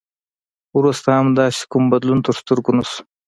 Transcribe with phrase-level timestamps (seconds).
[0.77, 3.01] وروسته هم داسې کوم بدلون تر سترګو نه شو.